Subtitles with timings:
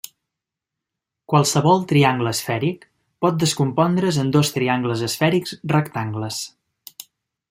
[1.33, 2.87] Qualsevol triangle esfèric
[3.25, 6.41] pot descompondre's en dos triangles esfèrics rectangles.